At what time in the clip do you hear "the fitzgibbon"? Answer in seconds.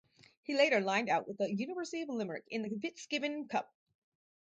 2.63-3.47